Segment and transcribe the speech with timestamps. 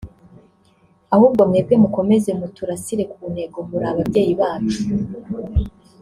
[1.15, 4.79] Ahubwo mwebwe mukomeze muturasire ku ntego muri ababyeyi bacu